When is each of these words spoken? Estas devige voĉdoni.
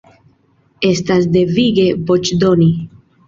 Estas 0.89 1.27
devige 1.35 1.85
voĉdoni. 2.09 2.71